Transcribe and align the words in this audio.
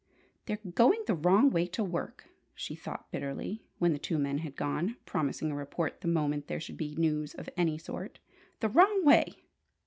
"They're 0.47 0.57
going 0.57 1.03
the 1.05 1.13
wrong 1.13 1.51
way 1.51 1.67
to 1.67 1.83
work!" 1.83 2.27
she 2.55 2.73
thought, 2.73 3.11
bitterly, 3.11 3.61
when 3.77 3.93
the 3.93 3.99
two 3.99 4.17
men 4.17 4.39
had 4.39 4.55
gone, 4.55 4.97
promising 5.05 5.51
a 5.51 5.55
report 5.55 6.01
the 6.01 6.07
moment 6.07 6.47
there 6.47 6.59
should 6.59 6.75
be 6.75 6.95
news 6.95 7.35
of 7.35 7.49
any 7.55 7.77
sort. 7.77 8.17
"The 8.61 8.69
wrong 8.69 9.05
way! 9.05 9.35